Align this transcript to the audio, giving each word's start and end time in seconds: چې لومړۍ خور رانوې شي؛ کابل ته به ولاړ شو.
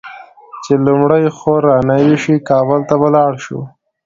چې 0.63 0.73
لومړۍ 0.85 1.25
خور 1.37 1.61
رانوې 1.69 2.15
شي؛ 2.23 2.35
کابل 2.49 2.81
ته 2.89 2.95
به 3.01 3.01
ولاړ 3.03 3.31
شو. 3.45 3.59